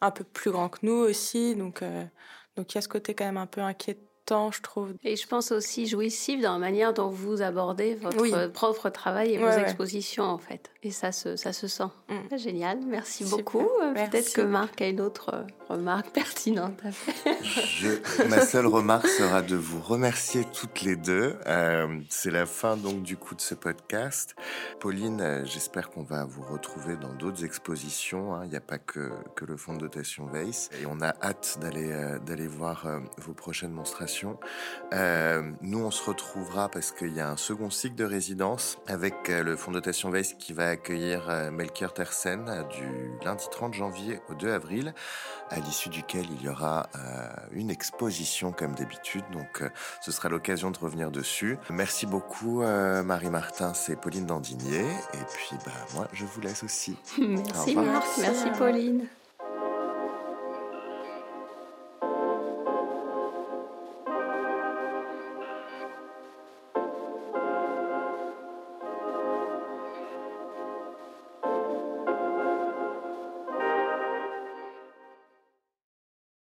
un 0.00 0.10
peu 0.10 0.24
plus 0.24 0.50
grand 0.50 0.68
que 0.68 0.78
nous 0.82 0.92
aussi. 0.92 1.54
Donc, 1.56 1.82
euh, 1.82 2.04
donc 2.56 2.72
il 2.72 2.76
y 2.76 2.78
a 2.78 2.82
ce 2.82 2.88
côté 2.88 3.14
quand 3.14 3.24
même 3.24 3.36
un 3.36 3.46
peu 3.46 3.60
inquiétant 3.60 4.09
je 4.52 4.60
trouve. 4.62 4.94
Et 5.04 5.16
je 5.16 5.26
pense 5.26 5.52
aussi 5.52 5.86
jouissif 5.86 6.40
dans 6.40 6.52
la 6.52 6.58
manière 6.58 6.92
dont 6.92 7.08
vous 7.08 7.42
abordez 7.42 7.94
votre 7.94 8.46
propre 8.52 8.88
travail 8.90 9.34
et 9.34 9.38
vos 9.38 9.50
expositions, 9.50 10.24
en 10.24 10.38
fait. 10.38 10.70
Et 10.82 10.90
ça 10.90 11.12
se, 11.12 11.36
ça 11.36 11.52
se 11.52 11.68
sent. 11.68 11.90
Mm. 12.08 12.36
Génial, 12.38 12.78
merci 12.86 13.24
beaucoup. 13.24 13.68
Euh, 13.82 13.92
peut-être 13.92 14.32
que 14.32 14.40
Marc 14.40 14.80
a 14.80 14.88
une 14.88 15.02
autre 15.02 15.30
euh, 15.34 15.42
remarque 15.68 16.08
pertinente 16.10 16.78
à 16.84 16.90
faire. 16.90 18.28
ma 18.30 18.40
seule 18.40 18.66
remarque 18.66 19.06
sera 19.06 19.42
de 19.42 19.56
vous 19.56 19.80
remercier 19.80 20.46
toutes 20.58 20.80
les 20.80 20.96
deux. 20.96 21.36
Euh, 21.46 22.00
c'est 22.08 22.30
la 22.30 22.46
fin 22.46 22.78
donc 22.78 23.02
du 23.02 23.18
coup 23.18 23.34
de 23.34 23.42
ce 23.42 23.54
podcast. 23.54 24.34
Pauline, 24.80 25.42
j'espère 25.44 25.90
qu'on 25.90 26.02
va 26.02 26.24
vous 26.24 26.42
retrouver 26.42 26.96
dans 26.96 27.12
d'autres 27.12 27.44
expositions. 27.44 28.34
Hein. 28.34 28.42
Il 28.44 28.50
n'y 28.50 28.56
a 28.56 28.62
pas 28.62 28.78
que, 28.78 29.10
que 29.36 29.44
le 29.44 29.58
fonds 29.58 29.74
de 29.74 29.80
dotation 29.80 30.28
Weiss. 30.32 30.70
Et 30.80 30.86
on 30.86 31.02
a 31.02 31.12
hâte 31.22 31.58
d'aller 31.60 31.90
d'aller 32.24 32.46
voir 32.46 32.86
vos 33.18 33.34
prochaines 33.34 33.72
monstrations 33.72 34.19
euh, 34.92 35.42
nous, 35.62 35.84
on 35.84 35.90
se 35.90 36.02
retrouvera 36.02 36.68
parce 36.68 36.92
qu'il 36.92 37.14
y 37.14 37.20
a 37.20 37.28
un 37.28 37.36
second 37.36 37.70
cycle 37.70 37.94
de 37.94 38.04
résidence 38.04 38.78
avec 38.86 39.28
euh, 39.28 39.42
le 39.42 39.56
Fonds 39.56 39.70
de 39.70 39.76
dotation 39.76 40.10
Weiss 40.10 40.34
qui 40.34 40.52
va 40.52 40.68
accueillir 40.68 41.28
euh, 41.28 41.50
Melchior 41.50 41.92
Tersen 41.92 42.66
du 42.70 43.12
lundi 43.24 43.44
30 43.50 43.74
janvier 43.74 44.20
au 44.28 44.34
2 44.34 44.52
avril, 44.52 44.94
à 45.50 45.60
l'issue 45.60 45.88
duquel 45.88 46.26
il 46.30 46.42
y 46.42 46.48
aura 46.48 46.88
une 47.52 47.70
exposition 47.70 48.52
comme 48.52 48.74
d'habitude. 48.74 49.24
Donc, 49.32 49.62
ce 50.00 50.12
sera 50.12 50.28
l'occasion 50.28 50.70
de 50.70 50.78
revenir 50.78 51.10
dessus. 51.10 51.58
Merci 51.70 52.06
beaucoup, 52.06 52.62
Marie 52.62 53.30
Martin, 53.30 53.74
c'est 53.74 53.96
Pauline 53.96 54.26
Dandinier. 54.26 54.84
Et 55.14 55.24
puis, 55.32 55.56
bah, 55.64 55.72
moi, 55.94 56.08
je 56.12 56.24
vous 56.24 56.40
laisse 56.40 56.62
aussi. 56.62 56.96
Merci, 57.18 57.74
Marc. 57.74 58.06
Merci, 58.18 58.50
Pauline. 58.58 59.06